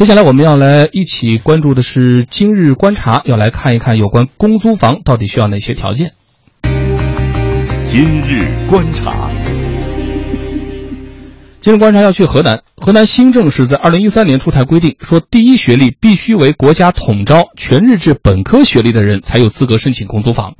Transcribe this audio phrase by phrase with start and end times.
[0.00, 6.14] 接下来我们要来一起关注的是今日观察，要来看一看有关公租房到底需要哪些条件。
[7.84, 9.28] 今日观察，
[11.60, 12.62] 今日观察要去河南。
[12.78, 20.54] 河南新政是在二零一三年出台规定，说第一学历必须为国家统招全日制本科学历的人才有资格申请公租房，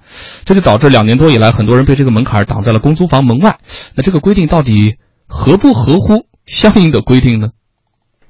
[0.45, 3.59] 这就导致两年多以来，很多人被这个门槛挡在了公租房门外。
[3.95, 4.97] 那这个规定到底
[5.27, 7.49] 合不合乎相应的规定呢？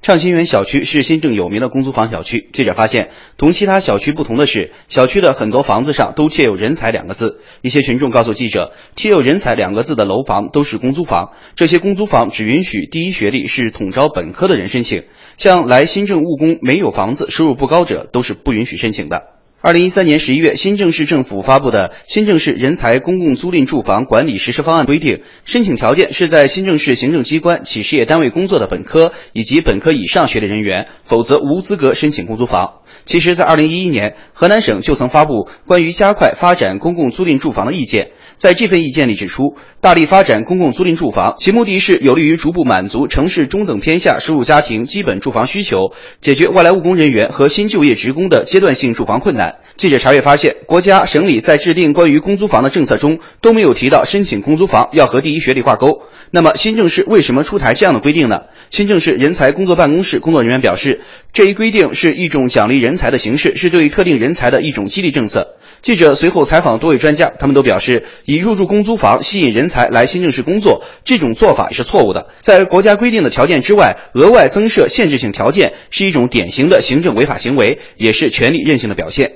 [0.02, 2.48] 畅新园小区是新郑有名的公租房小区。
[2.54, 7.40] 记者发现，同其他小区不同的是，小区的很多房子上都贴有“人才”两个字。
[7.60, 15.04] 一些群众告诉记者，贴有“人才”两个字的楼房都是公租房，这些公租房只允许第一学历是统招本科的人申请，
[15.36, 19.39] 像来新郑务工没有房子、收入不高者都是不允许申请的。
[19.62, 32.79] 二零一三年十一月，新郑市政府发布的《新郑市人才公共租赁住房管理实施方案》规定，申请条件是在新郑市行政机关企事业单位工作的本科以及本科以上学历人员，否则无资格申请公租房。
[33.04, 38.10] 其实，在二零一一年，河南省就曾发布关于加快发展公共租赁住房的意见。
[38.36, 49.56] 在这份意见里指出，大力发展公共租赁住房，其目的是有利于逐步满足城市中等偏下收入家庭基本住房需求，解决外来务工人员和新就业职工的阶段性住房困难。
[49.76, 56.02] 记者查阅发现，国家、省里在制定关于公租房的政策中都没有提到申请公租房要和第一学历挂钩。
[56.30, 58.42] 那么，新郑市为什么出台这样的规定呢？
[58.70, 65.56] 新郑市人才工作办公室工作人员表示，这一规定是一种奖励人才的形式，是对特定人才的一种激励政策。
[65.80, 72.26] 记者随后采访多位专家，他们都表示，以入住公租房吸引人才来新郑市工作，这种做法是错误的。
[72.40, 79.32] 在国家规定的条件之外，额外增设限制性条件，是一种典型的行政违法行为，也是权力任性的表现。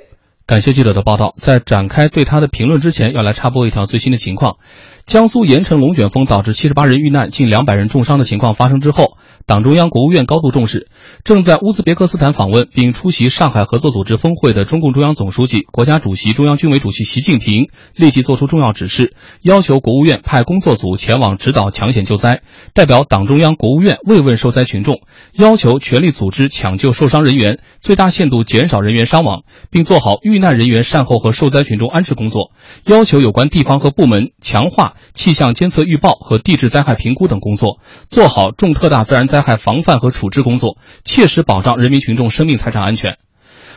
[0.46, 1.34] 感谢记者的报道。
[1.38, 4.58] 在展开对他的评论之前，要来插播一条最新的情况：
[5.06, 9.16] 江苏盐城龙卷风导致七十八人遇难、近两百人重伤的情况发生之后。
[9.46, 10.88] 党中央、国务院高度重视。
[11.22, 22.42] 正在乌兹别克斯坦访问并出席上海合作组织峰会的中共中央总书记、国家主席、中央军委主席习近平立即作出重要指示，要求国务院派工作组前往指导抢险救灾，
[22.74, 25.00] 代表党中央、国务院慰问受灾群众，
[25.33, 32.50] 要求全力组织抢救受伤人员，最大限度减少人员伤亡，并做好遇难人员善后和受灾群众安置工作。
[32.86, 37.78] 要求有关地方和部门强化气象监测预报和地质灾害评估等工作，
[38.08, 39.44] 做好重特大自然灾。
[39.44, 43.18] 害防范和处置工作，切实保障人民群众生命财产安全。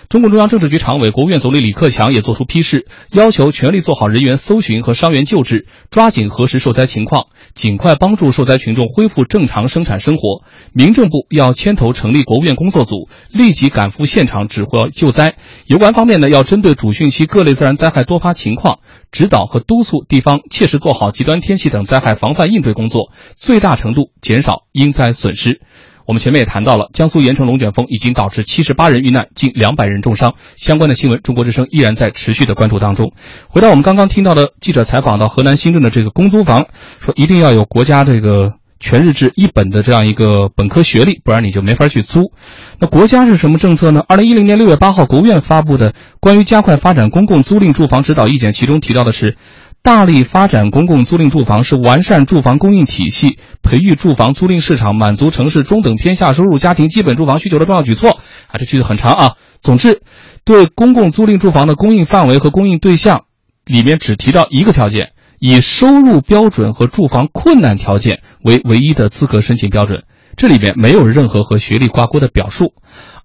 [0.10, 10.46] 中共中央政治局常委、国务院总理李克强也作出批示，要求全力做好人员搜寻和伤员救治，抓紧核实受灾情况，尽快帮助受灾群众恢复正常生产生活。
[10.72, 15.36] 民政部要牵头成立国务院工作组，立即赶赴现场指挥救灾。
[15.66, 18.80] 有关方面呢，要针对主汛期各类自然灾害多发情况，
[19.12, 25.60] 指导和督促地方切实做好极端天气等灾害防范应对工作，最大程度减少因灾损失。
[26.08, 30.36] 我们前面也谈到了，江苏盐城龙卷风已经导致七十八人遇难，近两百人重伤。
[30.56, 33.12] 相关的新闻，中国之声依然在持续的关注当中。
[33.50, 36.66] 回到我们刚刚听到的记者采访到河南新郑的这个公租房，
[37.02, 42.32] 说一定要有国家这个全日制一本的这样一个本科学历，不然你就没法去租。
[42.80, 44.02] 那国家是什么政策呢？
[44.08, 49.36] 二零一零年六月八号，国务院发布的关于加快发展公共租赁住房指导意见，其中提到的是。
[49.82, 58.20] 大力发展公共租赁住房是完善住房供应体系、培育住房租赁市场、满足城市中等偏下收入家庭基本住房需求的重要举措。
[58.48, 59.36] 啊，这句子很长啊。
[59.62, 60.02] 总之，
[60.44, 63.24] 对公共租赁住房的供应范围和供应对象，
[63.66, 70.04] 里面只提到一个条件，以收入标准和住房困难条件为唯一的资格申请标准。
[70.36, 72.74] 这里边没有任何和学历挂钩的表述。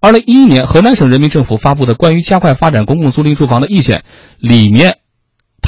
[0.00, 4.04] 二零一一年，河南省人民政府发布的关于加快发展公共租赁住房的意见
[4.38, 4.98] 里面。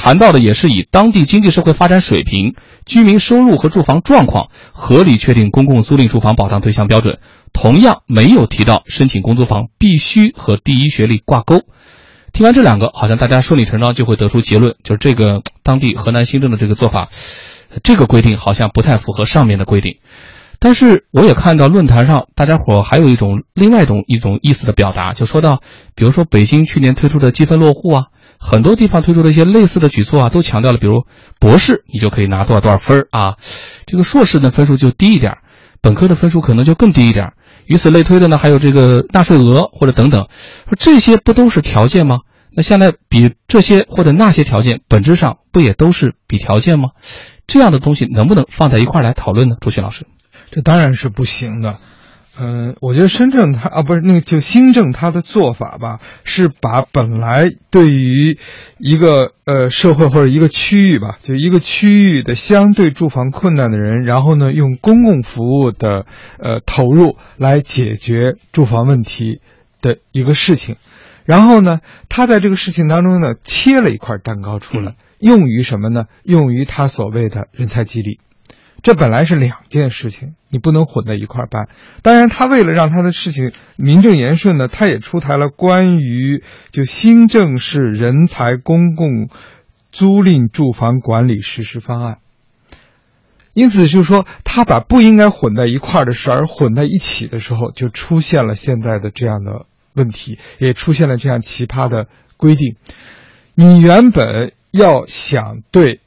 [0.05, 2.55] 谈到的也是以当地经济社会发展水平、
[2.85, 7.21] 居民收入和住房状况合理确定公共租赁住房保障对象标准，
[7.55, 11.63] 同样没有提到申请公租房必须和第一学历挂钩。
[12.35, 17.09] 听完这两个，好像大家顺理成章就会得出结论，就是这个当地河南新政的这个做法，
[17.83, 20.01] 这个规定好像不太符合上面的规定。
[20.59, 25.63] 但是我也看到论坛上大家伙还有一种另外一种一种意思的表达，就说到，
[25.95, 28.05] 比如说北京去年推出的积分落户啊。
[28.47, 31.07] 很多地方推出的一些类似的举措啊，都强调了，比如
[31.41, 33.37] 博士你就可以拿多少多少分儿啊，
[33.87, 35.39] 这个硕士的分数就低一点，
[35.81, 37.33] 本科的分数可能就更低一点。
[37.65, 40.29] 与此类推的呢，还有这个纳税额或者等等，
[40.69, 42.21] 说这些不都是条件吗？
[42.55, 46.91] 那现在比这些或者那些条件，本质上不也都是比条件吗？
[47.47, 49.57] 这样的东西能不能放在一块儿来讨论呢？
[49.59, 50.07] 朱迅老师，
[50.51, 51.79] 这当然是不行的。
[52.37, 58.39] 嗯，我觉得深圳它啊不是那个就新政它的做法吧，是把本来对于
[58.79, 66.07] 一个呃社会或者一个区域吧，就一个区域的相对住房困难的人，然后呢用公共服务的
[66.39, 69.41] 呃投入来解决住房问题
[69.81, 70.75] 的一个事情，
[71.25, 76.07] 然后呢，他在这个事情当中呢切了一块蛋糕出来，用于什么呢？
[76.25, 78.19] 用于他所谓的人才激励。
[78.85, 81.71] 这本来是两件事情，你不能混在一块儿办。
[82.03, 89.31] 当然，他为了让他的事情名正言顺呢，他也出台了关于就新郑市人才公共
[89.91, 92.19] 租赁住房管理实施方案。
[93.55, 99.65] 因此，就是说，他把不应该混在一块儿的事儿混在一起的时候，就出现了现在的这样的
[99.95, 102.07] 问题，也出现了这样奇葩的
[102.37, 102.77] 规定。
[103.55, 106.01] 你原本要想对。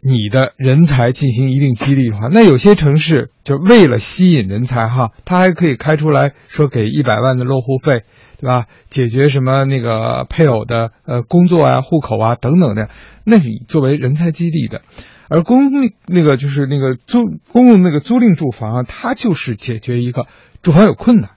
[0.00, 8.04] 你的人才进行一定激励的话，那有些城市就为了吸引人才哈，他还可以开出来说给一百万的落户费，
[8.40, 8.66] 对吧？
[8.88, 12.90] 解决什么那个配偶的呃工作啊、户口啊等等的，
[13.24, 14.82] 那是作为人才激励的。
[15.28, 15.70] 而公
[16.06, 20.26] 那个就是那个租公共那个租赁住房啊，它就是解决一个
[20.62, 21.32] 住房有困难，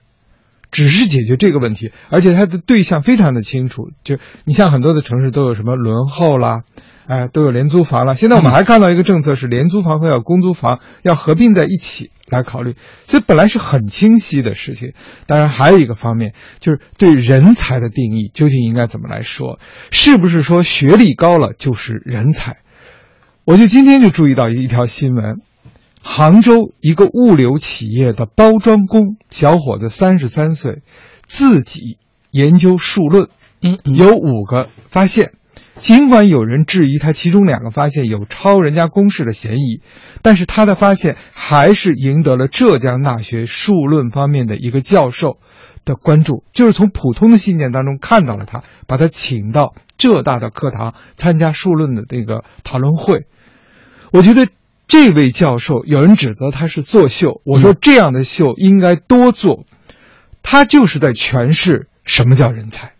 [0.72, 3.90] 只是解决这个问题，而且它的对象非常的清楚。
[4.02, 6.62] 就你像很多的城市都有什么轮候啦。
[7.04, 8.14] 哎，都有廉租房了。
[8.14, 12.76] 现在我们还看到一个政策是廉租房和要公租房要合并在一起来考虑，
[13.08, 14.92] 所以本来是很清晰的事情。
[15.26, 19.58] 当然，还有一个方面就是对人才的定义究竟应该怎么来说？
[19.90, 22.58] 是不是说学历高了就是人才？
[23.44, 25.40] 我就今天就注意到一条新闻：
[26.02, 30.82] 杭州一个物流企业的包装工小伙子，三十三岁，
[31.26, 31.98] 自己
[32.30, 33.28] 研究数论，
[33.62, 35.32] 嗯，有五个发现。
[35.78, 39.80] 尽管有人质疑他其中两个发现有抄人家公式的嫌疑，
[40.20, 45.38] 但是他的发现还是赢得了浙江大学数论方面的一个教授
[45.86, 46.44] 的关注。
[46.52, 53.26] 就是从普通的信件当中看到了他，把他请到浙大的课堂参加数论的那个讨论会。
[54.12, 54.48] 我觉得
[54.92, 59.64] 这位教授有人指责他是作秀，我说这样的秀应该多做。
[60.42, 62.92] 他就是在诠释什么叫人才，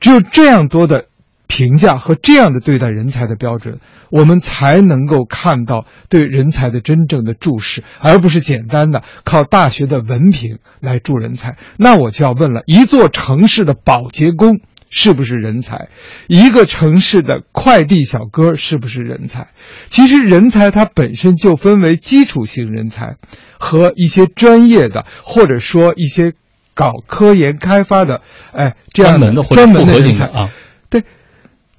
[0.00, 1.04] 只有这样多的。
[1.46, 3.78] 评价和这样的对待人才的标准，
[4.10, 11.56] 我们才能够看到对人才的真正的注视，而不是简单的靠大学的文凭来助人才。
[11.76, 14.58] 那我就要问了：一座城市的保洁工
[14.96, 15.88] 是不是人才？
[16.28, 19.48] 一个城市的快递小哥是不是人才？
[19.90, 23.16] 其实人才它本身就分为基础型人才
[23.58, 26.32] 和一些专业的，或者说一些
[26.74, 30.50] 搞科研开发的，哎，这样的专门的人才啊，
[30.88, 31.02] 对。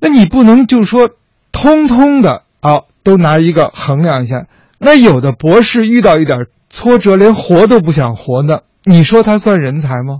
[0.01, 1.11] 那你不能就说，
[1.53, 4.45] 通通的啊都拿一个衡量一下。
[4.77, 6.37] 那有的博士遇到一点
[6.69, 10.19] 挫折，连活都不想活呢，你说他算人才吗？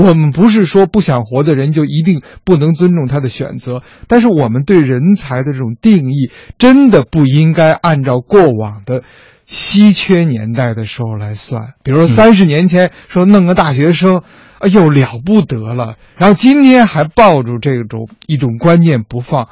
[0.00, 9.02] 我们不是说不想活的人就一定不能尊重他的选择，但是我们对人才的这种定义，真的不应该按照过往的
[9.46, 11.74] 稀缺年代的时候来算。
[11.82, 14.22] 比如说三十年前说弄个大学生。
[14.60, 15.96] 哎呦，了不得了！
[16.18, 19.48] 然后今天还抱住这种一种观念不放，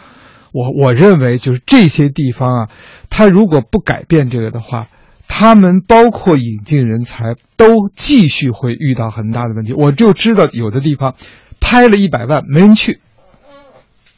[0.53, 2.69] 我我认为就是这些地方啊，
[3.09, 4.89] 他如果不改变这个的话，
[5.29, 9.73] 他们包括引进人才都继续会遇到很大的问题。
[9.73, 11.15] 我就知道有的地方
[11.61, 12.99] 拍了一百万没人去，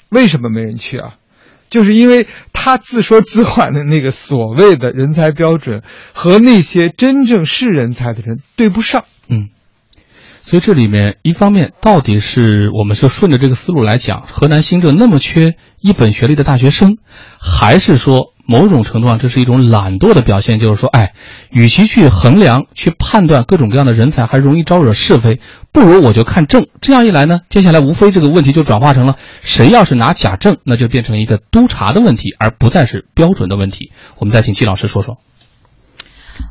[0.08, 1.16] 为什么没人去啊？
[1.68, 5.82] 就是因为他自说自话的那个所谓的人才标准
[6.14, 9.50] 和那些真正是人才的人对不上，嗯。
[10.42, 16.96] 所以这里面，一方面到底是我们是顺着这个思路来讲，河南新郑那么缺一本学历的大学生，
[17.38, 20.58] 还是说某种程度上这是一种懒惰的表现？
[20.58, 21.12] 就是说，哎，
[21.50, 25.40] 与其去衡量、去判断各种各样的人才，还容易招惹是非，
[25.72, 26.66] 不如我就看证。
[26.80, 33.92] 这样一来呢，接下来无非这个问题就转化成了谁要是拿假证，那就变成一个督查的问题，而不再是标准的问题。
[34.18, 35.18] 我们再请季老师说说。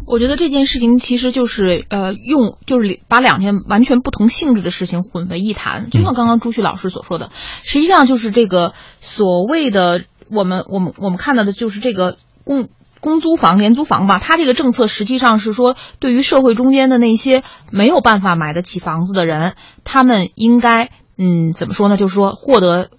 [0.09, 5.91] 我觉得这件事情其实就是，呃，用就是把两件完全不同性质的事情混为一谈。
[5.91, 7.29] 就像刚刚朱旭老师所说的，
[7.61, 10.01] 实际上就是这个所谓的
[10.31, 14.17] 我们我们我们看到的就是这个公公租房、廉租房吧。
[14.17, 20.89] 它这个政策实际上是说，对于社会中间的那些没有办法买得起房子的人，他们应该
[21.19, 21.97] 嗯怎么说呢？
[21.97, 22.89] 就是说获得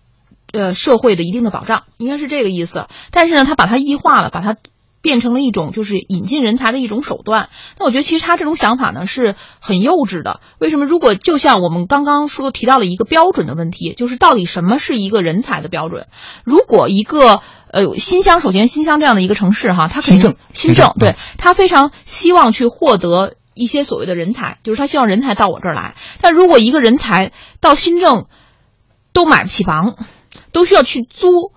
[0.52, 2.86] 呃社会的一定的保障，应该是这个意思。
[3.10, 4.54] 但是呢，他把它异化了，把它。
[5.02, 10.40] 变成了一种就是引进人才的一种手段，那我觉得其实他这种想法呢是很幼稚的。
[10.58, 10.84] 为什么？
[10.84, 16.06] 如果就像我们刚刚说提到了一个标准的问题，就是到底什么是一个人才的标准？
[16.44, 17.40] 如果一个
[17.70, 23.34] 呃新乡，首先新乡这样的一个城市哈，它肯定新政，对它非常希望去获得。
[23.52, 25.94] 一些所谓的人才，就是他希望人才到我这儿来。
[26.22, 28.26] 但如果一个人才到新政
[29.12, 29.96] 都买不起房，
[30.52, 31.52] 都需要去租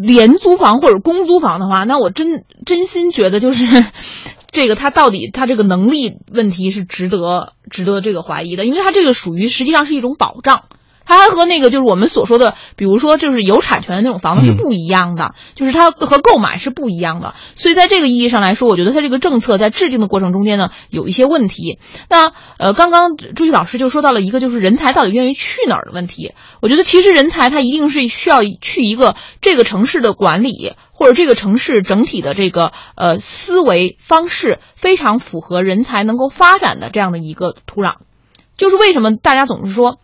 [0.00, 3.66] 廉租房或者公租房的话，那我真真心觉得就是
[4.50, 10.64] 这个他到底他这个能力问题是值得值得这个怀疑的，因为他这个属于实际上是一种保障。
[11.08, 17.34] 它还和那个就是我们所说的，比如说就是有产权的那种房子是不一样的，就是它和购买是不一样的。
[17.54, 21.78] 所以在这个意义上来说，我觉得它这个政策在制定的过程中间呢有一些问题。
[22.10, 26.34] 那呃，刚刚朱毅老师就说到了一个就是人才到底愿意去哪儿的问题。
[26.60, 37.94] 我觉得其实人才他一定是需要去一个这个城市的管理或者这个城市整体的这个呃思维方式非常符合人才能够发展的这样的一个土壤。
[38.58, 39.98] 就是为什么大家总是说。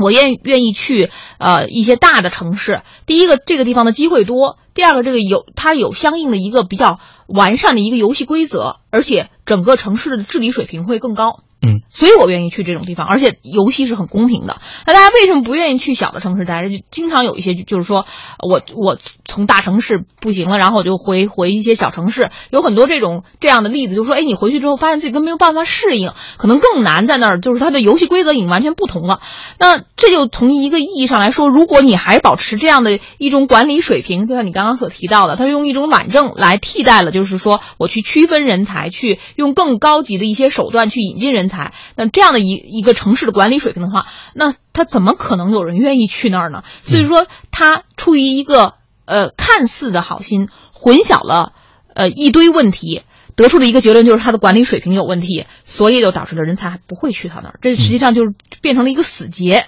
[0.00, 11.40] 我愿愿意去呃一些大的城市，第一个这个地方的机会多，第二个这个有它有相应的一个比较完善的一个游戏规则，而且整个城市的治理水平会更高。
[11.60, 14.60] 嗯，所以我愿意去这种地方，而且游戏是很公平的。
[14.86, 16.68] 那大家为什么不愿意去小的城市待着？
[16.70, 18.06] 就经常有一些，就是说
[18.38, 22.30] 我我从大城市不行了，然后我就回回一些小城市。
[22.50, 29.20] 有很多这种这样的例子，就说，哎，你回去之后发现自己根本没有办法适应，可能更难在那儿，就是它的游戏规则已经完全不同了。
[29.58, 41.47] 那这就从一个意义上来说，如果你还保持这样的一种管理水平，就像你刚刚所提到的，它用一种懒政来替代了，就是说我去区分人才，去用更高级的一些手段去引进人。
[41.48, 46.62] 才那这样的一一个城市的管理水平的话，那他怎么可能有人愿意去那儿呢？
[46.82, 48.74] 所以说，他出于一个
[49.04, 51.52] 呃看似的好心，混淆了
[51.94, 53.02] 呃一堆问题，
[53.34, 57.58] 得出的一个结论就是他的管理水平有问题，所以就导致了人才不会去他那儿。
[57.60, 59.66] 这实际上就是变成了一个死结。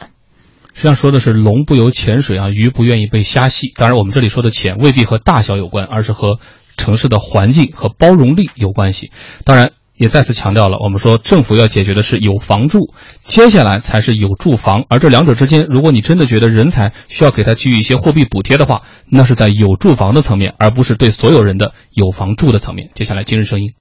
[0.73, 3.73] 实际上说的是龙不游浅水啊，鱼不愿意被虾戏。
[3.75, 6.39] 当然，我们这里说的浅未必和大小有关，而是和
[6.77, 9.11] 城市的环境和包容力有关系。
[9.45, 9.73] 当然。
[10.01, 18.81] 也再次强调了，我们说政府要解决的是有房住，接下来才是有住房，而这两者之间，如果你真的觉得人才需要给他给予一些货币补贴的话，
[19.11, 22.89] 那是在有住房的层面，而不是对所有人的有房住的层面。
[22.95, 23.75] 接下来，今日声音。